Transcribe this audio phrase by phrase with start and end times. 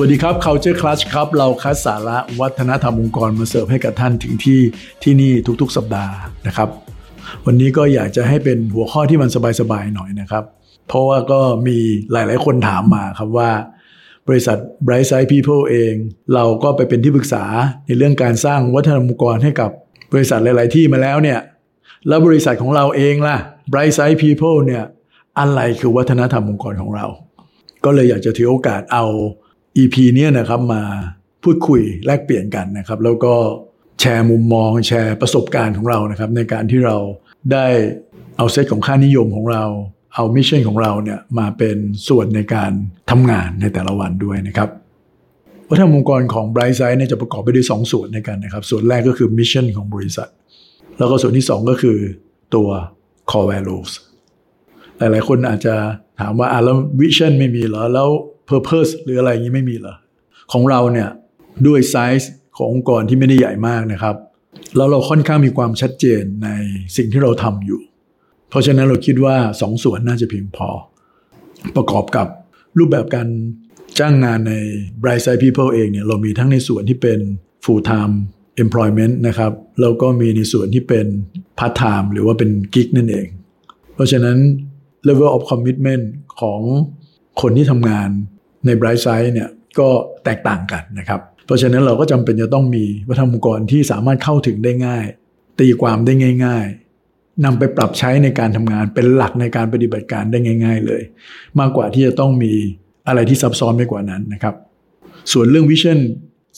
[0.00, 4.60] วัสดีครับ Culture Clash ครับ เราคัดสาระวัฒนธรรมองค์กรมาเสิร์ฟให้กับท่านถึงที่
[5.02, 6.14] ที่นี่ทุกๆ สัปดาห์
[6.46, 6.68] นะครับ
[7.46, 9.28] วันนี้ก็อยากจะให้เป็นหัวข้อที่มัน
[9.60, 10.44] สบายๆหน่อยนะครับ
[10.88, 11.78] เพราะว่าก็มี
[12.12, 13.50] หลายๆคนถามมาครับว่า
[14.28, 15.94] บริษัท Bright Side People เอง
[16.34, 17.44] เราก็ไปเป็นที่ปรึกษา
[17.86, 19.70] ในเรื่องการสร้างวัฒนธรรมองค์กรให้กับ
[20.12, 21.38] บริษัทหลาย ๆ ที่มาแล้วเนี่ย
[22.08, 23.36] แล้วบริษัทของเราเองล่ะ
[23.72, 24.84] Bright Side People เนี่ย
[25.38, 27.06] อะไรคือวัฒนธรรมองค์กรของเรา
[27.84, 29.06] ก็เลยอยากจะถือโอกาสเอา
[29.76, 30.82] EP เนี่ยนะครับมา
[31.44, 33.34] พูดคุยแลกเปลี่ยนกันนะครับ แล้วก็
[34.00, 36.96] แชร์มุมมองแชร์ประสบการณ์ของเรานะครับ ในการที่เรา
[37.52, 37.66] ได้
[38.36, 39.64] เอาเซตของค่านิยมของเรา
[40.14, 41.76] เอา mission ของเราเนี่ยมาเป็น
[42.08, 42.72] ส่วนในการ
[43.10, 44.68] ทำงานในแต่ละวันด้วยนะครับ
[45.68, 50.28] วัฒนธรรมองค์กรของ Bright Side เนี่ยจะประกอบไปด้วย2ส่วนด้วยกันนะครับ ส่วนแรกก็คือ mission ของบริษัท
[50.98, 51.98] แล้วก็ส่วนที่ 2 ก็คือ
[52.54, 52.68] ตัว
[53.30, 53.90] core values
[54.98, 55.74] หลายๆคนอาจจะ
[56.20, 58.08] ถามว่าอะแล้ววิชั่นไม่มีเหรอแล้ว
[58.50, 59.96] purpose หรืออะไรอย่างนี้ไม่มีเหรอ
[60.52, 61.08] ของเราเนี่ย
[61.66, 64.16] ด้วยไซส์ขององค์กรที่ไม่ได้ใหญ่มากนะครับ
[64.76, 66.48] แล้วเราค่อนข้างมีความชัดเจนใน
[66.96, 67.80] สิ่งที่เราทำอยู่
[68.50, 70.68] เพราะฉะนั้นเราคิดว่าสองส่วนน่าจะเพียงพอ
[71.76, 72.26] ประกอบกับ
[72.78, 73.28] รูปแบบการ
[73.98, 74.54] จ้างงานใน
[75.02, 77.20] Bright Side People เองเนี่ยเรามีทั้งในส่วนที่เป็น
[77.64, 78.14] full time
[78.62, 81.06] employment นะครับแล้วก็มีในส่วนที่เป็น
[81.58, 83.26] part time หรือว่าเป็นกิ๊กนั่นเอง
[83.94, 84.38] เพราะฉะนั้น
[85.08, 86.04] level of commitment
[86.40, 86.60] ของ
[87.40, 88.10] คนที่ทำงาน
[88.66, 89.48] ใน Bright Side เนี่ย
[89.78, 89.88] ก็
[90.24, 95.04] แตกต่างกันนะครับเพราะฉะนั้นเราก็จำเป็นจะต้องมีวัฒนธรรมองค์กรที่สามารถเข้าถึงได้ง่าย
[95.60, 96.12] ตีความได้
[96.44, 96.66] ง่าย
[97.04, 101.02] ๆนำไปปรับใช้ในการทำงานเป็นหลักในการปฏิบัติการได้ง่าย ๆ เลย
[101.58, 102.52] มากกว่าที่จะต้องมี
[103.08, 104.54] อะไรที่ซับซ้อนไปกว่านั้นนะครับ
[105.32, 105.98] ส่วนเรื่องวิชั่น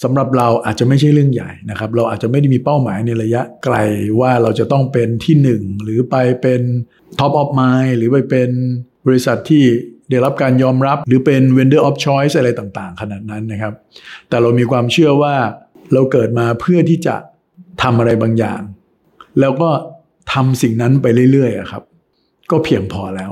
[0.03, 3.77] สำหรับเราอาจจะไม่ใช่เรื่องใหญ่นะครับ เราอาจจะไม่ได้มีเป้าหมายในระยะไกล
[4.21, 6.63] ว่าเราจะต้องเป็นที่หนึ่งหรือไปเป็น
[7.19, 8.51] Top of Mind หรือไปเป็น
[9.07, 9.65] บริษัทที่
[10.11, 13.75] ได้รับการยอมรับหรือเป็น Vendor of Choice อะไรต่างๆ ขนาดนั้นนะครับ
[14.29, 15.35] แต่เรามีความเชื่อว่า
[15.93, 17.17] เราเกิดมาเพื่อที่จะ
[17.83, 18.61] ทำอะไรบางอย่าง
[19.41, 19.71] แล้วก็
[20.33, 21.83] ทำสิ่งนั้นไปเรื่อยๆครับ
[22.51, 23.31] ก็เพียงพอแล้ว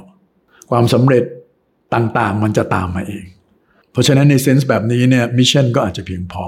[0.71, 1.25] ความสำเร็จ
[1.95, 3.25] ต่างๆ มันจะตามมาเอง
[3.93, 6.45] เพราะฉะนั้นใน sense แบบนี้เนี่ย mission ก็อาจจะเพียงพอ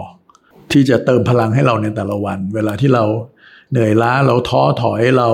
[0.72, 3.04] ที่จะเติมพลังให้เราในแต่ละวัน เวลาที่เรา
[3.70, 5.28] เหนื่อยล้าเราท้อถอยเรา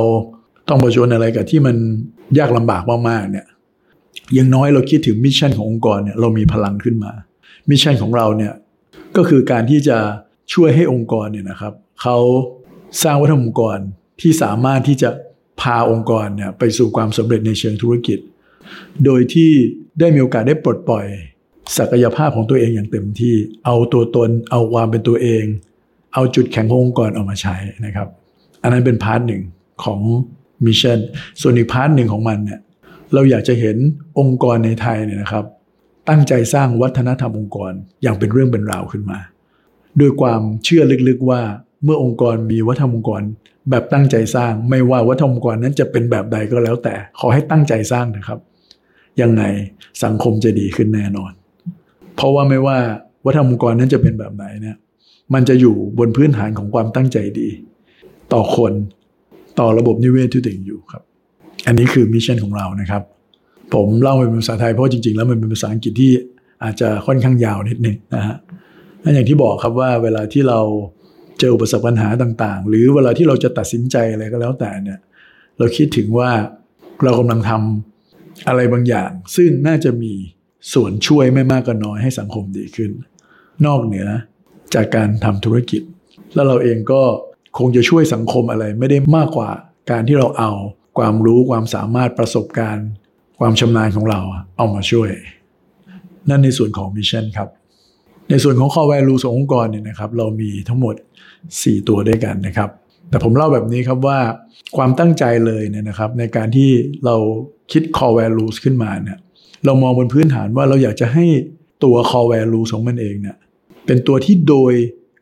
[0.68, 1.76] ต้องเผชิญอะไรกับที่มัน
[2.38, 3.46] ยากลำบากมากๆเนี่ย
[4.38, 7.12] อย่างน้อยเราคิดถึง mission ขององค์กรเนี่ยเรามีพลังขึ้นมา
[7.70, 8.54] mission ของเราเนี่ย
[9.16, 9.98] ก็คือการที่จะ
[10.52, 11.72] ช่วยให้องค์กรเนี่ยนะครับ
[12.02, 12.18] เขา
[13.02, 13.78] สร้างวัฒนธรรมองค์กร
[14.20, 15.10] ที่สามารถที่จะ
[15.60, 18.18] พาองค์กรเนี่ยไปสู่ความสำเร็จในเชิงธุรกิจ
[19.04, 19.50] โดยที่
[19.98, 21.06] ได้มีโอกาสได้ปลดปล่อย
[21.78, 23.34] ศักยภาพของตัวเองอย่างเต็มที่
[23.66, 25.44] เอาตัวตน เอาความเป็นตัวเอง
[26.14, 28.08] เอาจุดแข็งขององค์กรออกมาใช้นะครับ
[28.62, 29.42] อันนั้นเป็น part หนึ่ง
[29.84, 30.00] ของ
[30.66, 30.98] mission
[31.40, 32.60] ส่วนอีก part หนึ่งของมันเนี่ย
[33.14, 33.76] เราอยากจะเห็น
[34.18, 35.44] องค์กรในไทยเนี่ยนะครับ
[36.08, 37.72] ตั้งใจสร้างวัฒนธรรมองค์กร
[38.02, 39.18] อย่างเป็นเรื่องเป็นราวขึ้นมา
[40.00, 41.40] ด้วยความเชื่อลึกๆว่า
[41.84, 43.22] เมื่อองค์กรมีวัฒนธรรมองค์กร
[43.70, 48.38] แบบตั้งใจสร้าง ไม่ว่าวัฒนธรรมองค์กรนั้นจะเป็นแบบใดก็แล้วแต่ ขอให้ตั้งใจสร้างนะครับ
[49.20, 49.42] ยังไง
[50.04, 51.32] สังคมจะดีขึ้นแน่นอน
[52.16, 52.78] เพราะว่าไม่ว่า
[53.24, 54.76] วัฒนธรรมองค์กรนั้นจะเป็นแบบไหนเนี่ย
[55.34, 57.48] มันจะอยู่บนพื้นฐานของความตั้งใจดี
[58.32, 58.72] ต่อคน
[59.58, 61.02] ต่อระบบนิเวศที่ตัวเองอยู่ครับ
[61.66, 63.02] อันนี้คือมิชชั่นของเรานะครับ
[63.74, 66.12] ผมเล่าเป็นภาษาไทยเพราะจริงๆ แล้วมันเป็นภาษาอังกฤษที่
[66.64, 68.36] อาจจะค่อนข้างยาวนิดนึงนะฮะ
[69.02, 70.60] นั่นอย่างที่บอกครับว่าเวลาที่เรา
[71.38, 75.00] เจออุปสรรคปัญหาต่างๆ หรือเวลาที่เราจะตัดสินใจอะไรก็แล้วแต่เนี่ย
[75.58, 76.30] เราคิดถึงว่า
[77.04, 80.12] เรากำลังทำอะไรบางอย่าง ซึ่งน่าจะมี
[80.74, 82.90] ส่วนช่วยไม่มากก็น้อยให้สังคมดีขึ้น
[83.66, 84.08] นอกเหนือ
[84.74, 85.82] จากการทำธุรกิจ
[86.34, 87.02] แล้วเราเองก็
[87.58, 89.50] คงจะช่วยสังคมอะไรไม่ได้มากกว่า
[89.90, 90.50] การที่เราเอา
[90.98, 92.88] ความรู้ความสามารถประสบการณ์
[93.38, 94.20] ความชำนาญของเรา
[94.56, 95.10] เอามาช่วย
[96.30, 97.48] นั่นในส่วนของมิชชั่นครับ
[98.30, 100.94] ในส่วนของ core value ขององค์กรเนี่ยนะครับ เรามีทั้งหมด
[101.42, 102.70] 4 ตัวด้วยกันนะครับ
[103.08, 104.18] แต่ผมเล่าแบบนี้ครับว่า
[104.76, 106.70] ความตั้งใจเลยเนี่ยนะครับ ในการที่
[107.04, 107.16] เรา
[107.72, 109.18] คิด core values ขึ้นมาเนี่ย
[109.64, 111.26] เรามองบนพื้นฐานว่าเราอยากจะให้
[111.84, 113.36] ตัว core values ของมันเองเนี่ย
[113.86, 114.74] เป็นตัวที่โดย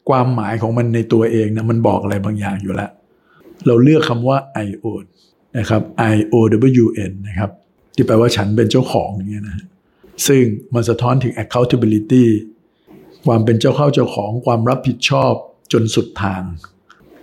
[0.08, 2.90] ความหมายของมันในตัวเองนะมันบอกอะไรบางอย่างอยู่แล้ว
[3.66, 5.04] เราเลือกคำว่า I own
[5.58, 6.34] นะครับ I O
[6.84, 7.50] W N นะครับ
[7.94, 9.66] ที่แปลว่าฉันเป็นเจ้าของอย่างเงี้ยนะ
[10.26, 10.42] ซึ่ง
[10.74, 12.24] มันสะท้อนถึง accountability
[13.26, 15.32] ความเป็นเจ้าเข้าเจ้าของความรับผิดชอบ
[15.72, 16.42] จนสุดทาง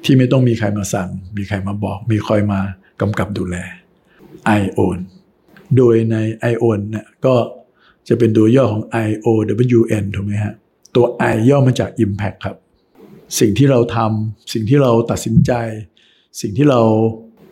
[0.03, 2.61] ที่ไม่ต้องมีใครมาสั่ง มีใครมาบอก มีคอยมา
[3.01, 3.55] กำกับดูแล
[4.59, 4.99] I own
[5.77, 6.15] โดยใน
[6.51, 7.35] I own เนี่ยก็
[8.07, 9.27] จะเป็นตัวย่อของ I O
[9.77, 10.53] W N ถูกไหมฮะ
[10.95, 12.57] ตัว I ย่อมาจาก Impact ครับ
[13.39, 15.51] สิ่งที่เราทำสิ่งที่เราตัดสินใจ
[16.41, 16.81] สิ่งที่เรา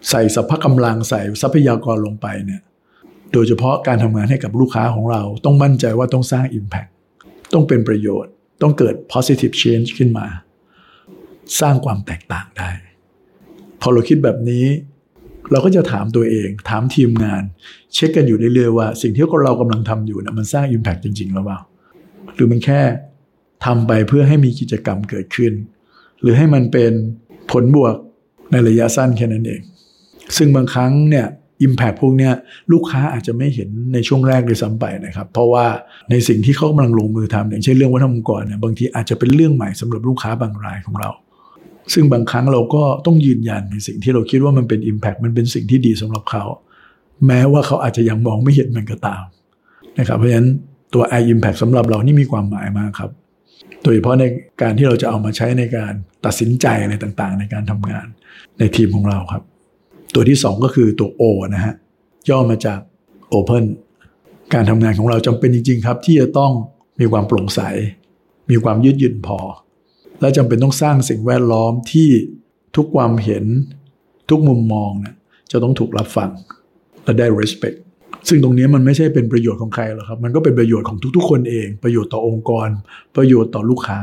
[0.10, 2.62] ใส่สัพพะกำลังใส่ทรัพยากรลงไปเนี่ย
[3.34, 6.90] โดยเฉพาะการทำงานให้กับลูกค้าของเราต้องมั่นใจว่าต้องสร้าง Impact
[7.54, 8.32] ต้องเป็นประโยชน์
[8.62, 10.28] ต้องเกิด positive change ขึ้นมา
[11.60, 12.72] สร้างความแตกต่างได้
[13.82, 14.66] พอเราคิดแบบนี้
[15.52, 17.44] เราก็จะถามตัวเอง ถามทีมงาน
[17.94, 21.60] เช็คกันอยู่เรื่อยๆว่า สิ่งที่เรากำลังทำอยู่นะมันสร้าง impact จริงๆหรือเปล่า
[22.36, 22.82] หรือมันแค่
[23.66, 25.54] ทำไปเพื่อให้มีกิจกรรมเกิดขึ้น
[26.22, 26.92] หรือให้มันเป็น
[27.52, 27.96] ผลบวก
[28.52, 29.62] ในระยะสั้นแค่นั้นเอง
[30.38, 31.28] ซึ่งบางครั้งเนี่ย
[31.64, 32.34] อิมแพ t พวกเนี้ย
[32.72, 35.66] ลูกค้าอาจจะไม่เห็นในช่วงแรกเลยซ้ำไปนะครับ เพราะว่า
[36.12, 41.10] ในสิ่งที่เขากำลังลงมือทำอย่างเช่นเรื่องวัฒนธรรมองค์กรเนี่ยบางทีอาจจะเป็นเรื่องใหม่สำหรับลูกค้าบางรายของเรา
[41.94, 46.44] ซึ่งบางครั้งเราก็ต้องยืนยันในสิ่งที่เราคิดว่ามันเป็น Impact มันเป็นสิ่งที่ดีสำหรับเขา
[47.28, 49.24] แม้ว่าเขาอาจจะยังมองไม่เห็นมันก็ตาม
[50.00, 50.50] นะครับเพราะฉะนั้น
[50.94, 53.12] ตัว i impact สำหรับเรานี่มีความหมายมากครับ
[53.84, 54.24] โดยเฉพาะใน
[54.62, 55.94] การที่เราจะเอามาใช้ในการ
[56.26, 58.08] ตัดสินใจอะไรต่างๆ ในการทำงาน
[58.60, 59.44] ในทีมของเราครับ
[60.14, 61.24] ตัวที่ 2 ก็คือตัว O
[61.56, 61.76] นะฮะ
[62.30, 62.80] ย่อมาจาก
[63.34, 63.64] Open
[64.54, 66.52] การทำงานของเราจำเป็นจริง ๆ ครับ ที่จะต้อง
[67.00, 67.62] มีความโปร่งใส
[68.50, 69.40] มีความยืดหยุ่นพอ
[70.22, 72.10] และจำเป็นต้องสร้างสิ่งแวดล้อมที่
[72.76, 73.46] ทุกความเห็น
[74.30, 75.16] ทุกมุมมองนะ
[75.52, 76.32] จะต้องถูกรับฟัง
[77.04, 77.78] และได้ respect
[78.28, 82.68] ซึ่งตรงนี้มันไม่ใช่เป็นประโยชน์ของใครหรอกครับ มันก็เป็นประโยชน์ของทุกๆ คนเอง ประโยชน์ต่อองค์กร
[83.16, 84.00] ประโยชน์ต่อลูกค้า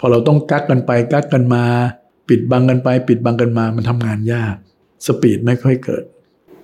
[0.00, 1.64] พอเราต้องกักกันไปกักกันมา
[2.28, 4.56] ปิดบังกันไป ปิดบังกันมา มันทำงานยาก
[5.06, 6.04] สปีดไม่ค่อยเกิด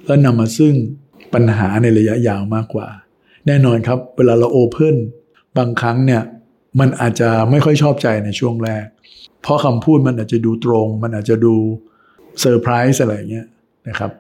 [0.07, 0.75] แล้วนำมาซึ่ง
[1.35, 2.89] ปัญหาในระยะยาวมากกว่า
[3.47, 4.97] แน่นอนครับ เวลาเราโอเพน
[5.59, 6.23] บางครั้งเนี่ย
[6.81, 8.85] มันอาจจะไม่ค่อยชอบใจในช่วงแรก
[9.43, 11.55] เพราะคำพูดมันอาจจะดูตรง มันอาจจะดู
[12.41, 13.47] เซอร์ไพรส์อะไรเงี้ย
[13.89, 14.11] นะครับ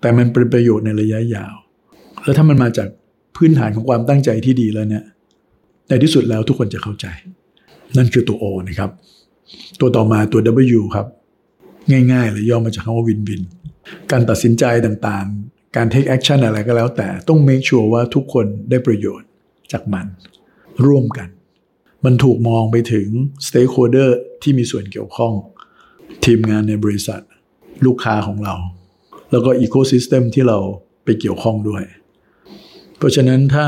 [0.00, 1.54] แต่มันเป็นประโยชน์ในระยะยาว
[2.22, 2.88] แล้วถ้ามันมาจาก
[3.36, 5.04] พื้นฐานของความตั้งใจที่ดีแล้วเนี่ย
[5.88, 7.06] ในที่สุดแล้วทุกคนจะเข้าใจ
[7.96, 8.90] นั่นคือตัว O นะครับ
[9.80, 10.40] ตัวต่อมาตัว
[10.78, 11.06] W ครับ
[12.12, 13.42] ง่ายๆเลยย่อมาจากคำว่า win-win
[14.12, 19.28] การตัดสินใจต่างๆ การ take action อะไรก็แล้วแต่ต้อง make sure ว่าทุกคนได้ประโยชน์
[19.72, 20.06] จากมัน
[20.86, 21.28] ร่วมกัน
[22.04, 23.08] มันถูกมองไปถึง
[23.46, 24.10] stakeholder
[24.42, 25.32] ที่มีส่วนเกี่ยวข้อง
[26.24, 27.20] ทีมงานในบริษัท
[27.86, 28.54] ลูกค้าของเรา
[29.30, 30.58] แล้วก็ ecosystem ที่เรา
[31.04, 31.82] ไปเกี่ยวข้องด้วย
[32.98, 33.66] เพราะฉะนั้นถ้า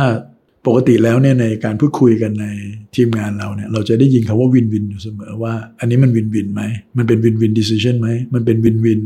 [0.67, 2.47] ปกติแล้วเนี่ยในการพูดคุยกันใน
[2.95, 6.63] ทีมงานเราเนี่ยเราจะได้ยินคำว่า win-win อยู่เสมอว่า อันนี้มัน win-win ไหม
[6.97, 9.01] มันเป็น win-win decision ไหมมันเป็น win-win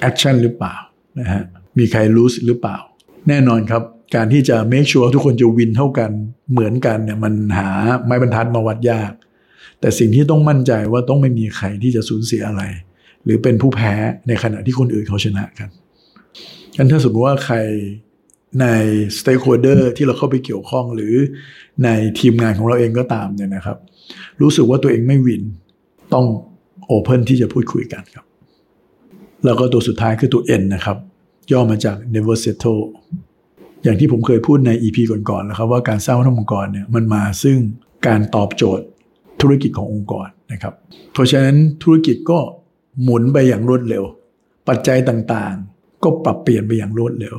[0.00, 0.74] action หรือเปล่า
[1.20, 1.42] นะฮะ
[1.78, 2.76] มีใครรู้หรือเปล่า
[3.28, 3.82] แน่นอนครับ
[4.14, 6.10] การที่จะ make sure ทุกคนจะวินเท่ากัน
[6.52, 7.68] เหมือนกันเนี่ยมันหา
[8.04, 9.12] ไม้บรรทัดมาวัดยาก
[9.80, 12.62] แต่สิ่งที่ต้องมั่นใจว่าต้องไม่มีใครที่จะสูญเสียอะไร
[13.24, 13.92] หรือเป็นผู้แพ้
[14.28, 15.68] ในขณะที่คนอื่นเขาชนะกัน
[16.76, 17.56] กันถ้าสมมติว่าใคร
[18.60, 18.66] ใน
[19.18, 21.14] stakeholder ที่เราเข้าไปเกี่ยวข้องหรือ
[21.84, 21.88] ใน
[22.18, 23.78] ทีมงานของเราเองก็ตามเนี่ยนะครับ
[24.40, 25.42] รู้สึกว่าตัวเองไม่วิน
[26.12, 26.26] ต้อง
[26.86, 28.24] โอเพนที่จะพูดคุยกันครับ
[29.44, 30.96] แล้วก็ตัวสุดท้ายคือตัว N นะครับ
[31.52, 32.82] ย่อมาจาก never settle
[33.82, 37.58] อย่างที่ผมเคยพูดใน EP ก่อนๆแล้วครับว่าการสร้างวัฒนธรรมองค์กรเนี่ยมันมาซึ่ง
[38.06, 38.84] การตอบโจทย์
[39.40, 40.74] ธุรกิจขององค์กรนะครับ
[41.12, 42.38] เพราะฉะนั้นธุรกิจก็
[43.02, 44.04] หมุนไปอย่างรวดเร็ว
[44.68, 47.36] ปัจจัยต่างๆ ก็ปรับเปลี่ยนไปอย่างรวดเร็ว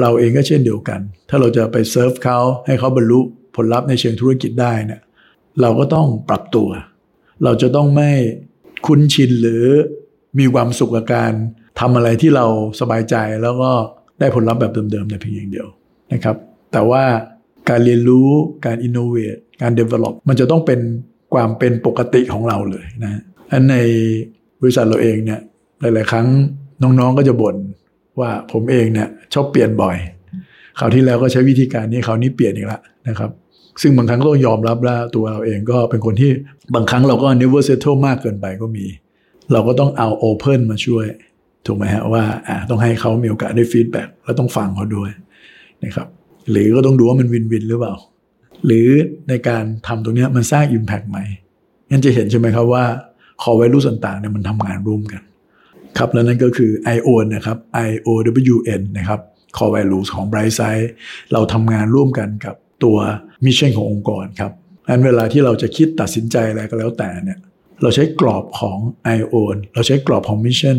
[0.00, 3.20] เราเองก็เช่นเดียวกัน ถ้าเราจะไปเซิร์ฟเขาให้เขาบรรลุ
[3.56, 5.00] ผลลัพธ์ในเชิงธุรกิจได้เนี่ย
[5.60, 6.68] เราก็ต้องปรับตัว
[7.44, 8.10] เราจะต้องไม่
[8.86, 9.64] คุ้นชินหรือ
[10.38, 11.32] มีความสุขกับการ
[11.80, 12.46] ทำอะไรที่เรา
[12.80, 13.70] สบายใจแล้วก็
[14.20, 15.68] ได้ผลลัพธ์แบบเดิมๆแต่เพียงอย่างเดียว
[16.12, 16.36] นะครับ
[16.72, 17.04] แต่ว่า
[17.70, 18.28] การเรียนรู้
[18.66, 20.80] การอินโนเวทการ develop มันจะต้องเป็น
[21.34, 23.76] ความเป็นปกติของเราเลยนะอันใน
[24.60, 25.40] บริษัทเราเองเนี่ย
[25.80, 26.26] หลาย ๆ ครั้ง
[26.82, 27.56] น้องๆก็จะบ่น
[28.20, 29.96] ว่าผมเองเนี่ยชอบเปลี่ยนบ่อย
[30.78, 33.30] คราวที่แล้วก็ใช้วิธีการนี้คราวนี้เปลี่ยนอีกแล้วนะครับ
[33.82, 36.30] ซึ่งบางครั้งก็ต้องยอมรับแล้วตัวเราเองก็เป็นคนที่
[36.74, 38.86] บางครั้งเราก็ never settle มากเกินไปก็มี
[39.52, 41.06] เราก็ต้องเอา open มาช่วย
[41.66, 45.10] ถูกไหมฮะว่าอ่าต้องให้เขามีโอกาสได้ feedback แล้วต้องฟังเขาด้วย
[45.84, 46.08] นะครับ
[46.50, 47.94] หรือก็ต้องดูว่ามัน win-win หรือเปล่า
[48.66, 48.88] หรือ
[49.28, 51.18] ในการทำตรงนี้มันสร้าง Impact ไหม
[51.90, 52.84] งั้นจะเห็นใช่ไหมครับว่า
[53.42, 55.22] core value ต่างๆเนี่ยมันทำงานร่วมกัน
[55.98, 57.58] ครับแล้วนั่นก็คือ I OWN นะครับ
[57.88, 59.20] IOWN นะครับ
[59.56, 60.86] Core Values ของ Brightside
[61.32, 62.96] เราทำงานร่วมกันกับตัว
[63.44, 64.52] mission ขององค์กรครับ
[64.88, 67.38] งั้นเวลาที่เราจะคิดตัดสินใจอะไรก็แล้วแต่เนี่ย
[67.82, 68.78] เราใช้กรอบของ
[69.16, 70.78] I OWN เราใช้กรอบของ mission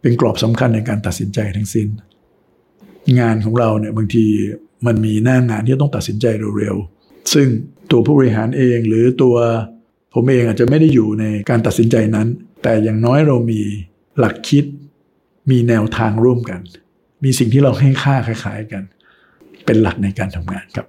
[0.00, 1.88] เป็นกรอบสำคัญในการตัดสินใจทั้งสิ้น
[3.20, 4.26] งานของเราเนี่ยบางที
[4.86, 6.26] มันมีหน้างานที่ต้องตัดสินใจ
[6.58, 7.46] เร็วๆซึ่ง
[7.90, 9.36] ตัวผู้บริหารเองหรือตัว
[10.14, 12.28] ผมเองอาจจะไม่ได้อยู่ในการตัดสินใจนั้น
[12.62, 13.60] แต่อย่างน้อยเรามี
[14.18, 14.64] หลักคิด
[15.50, 16.60] มีแนวทางร่วมกัน
[17.24, 18.82] มีสิ่งที่เราให้ค่าคล้ายๆกัน
[19.64, 20.86] เป็นหลักในการทำงานครับ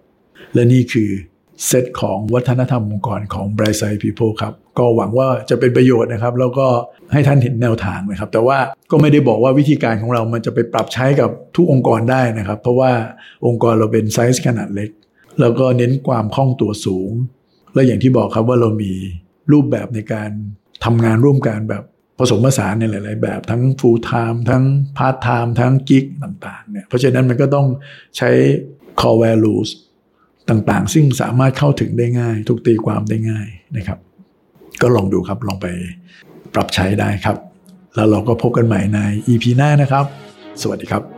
[0.54, 1.10] และนี่คือ
[1.68, 6.68] เซตของวัฒนธรรมองค์กรของ Bright Side People ครับ ก็หวังว่าจะเป็นประโยชน์นะครับ แล้วก็
[7.14, 8.58] ให้ท่านเห็นแนวทางนะครับ แต่ว่า
[8.92, 12.92] ก็ไม่ได้บอกว่าวิธีการของเรามันจะไปปรับใช้กับทุกองค์กรได้นะครับ เพราะว่า
[13.48, 14.90] องค์กรเราเป็นไซส์ขนาดเล็ก
[15.40, 17.12] แล้วก็เน้นความคล่องตัวสูง
[17.74, 18.94] และอย่างที่บอกครับว่าเรามี
[19.52, 20.30] รูปแบบในการ
[20.86, 21.84] ทำงานร่วมกันแบบ
[22.20, 24.64] ผสมผสานในหลาย ๆ แบบทั้ง full time ทั้ง
[24.98, 27.68] part time ทั้งกิกต่าง ๆ เนี่ย เพราะฉะนั้นมันก็ต้อง
[28.18, 28.30] ใช้
[29.00, 29.70] core values
[30.50, 33.48] ต่างๆ ซึ่งสามารถเข้าถึงได้ง่าย ถูกตีความได้ง่าย
[33.78, 34.00] นะครับ
[34.82, 35.68] ก็ลองดูครับลองไป
[36.54, 37.38] ปรับใช้ได้ครับ
[37.96, 40.06] แล้วเราก็พบกันใหม่ใน EP หน้านะครับ
[40.62, 41.15] สวัสดีครับ